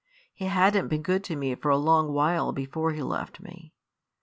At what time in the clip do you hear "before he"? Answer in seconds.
2.53-3.03